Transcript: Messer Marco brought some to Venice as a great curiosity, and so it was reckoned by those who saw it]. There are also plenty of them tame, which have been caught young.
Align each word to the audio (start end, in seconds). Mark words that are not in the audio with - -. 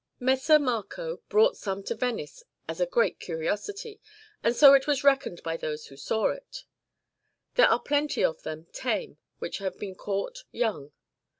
Messer 0.19 0.57
Marco 0.57 1.17
brought 1.29 1.57
some 1.57 1.83
to 1.83 1.93
Venice 1.93 2.43
as 2.67 2.81
a 2.81 2.87
great 2.87 3.19
curiosity, 3.19 4.01
and 4.43 4.55
so 4.55 4.73
it 4.73 4.87
was 4.87 5.03
reckoned 5.03 5.43
by 5.43 5.55
those 5.57 5.89
who 5.89 5.95
saw 5.95 6.29
it]. 6.31 6.63
There 7.53 7.67
are 7.67 7.73
also 7.73 7.83
plenty 7.83 8.23
of 8.23 8.41
them 8.41 8.65
tame, 8.73 9.19
which 9.37 9.59
have 9.59 9.77
been 9.77 9.93
caught 9.93 10.43
young. 10.51 10.91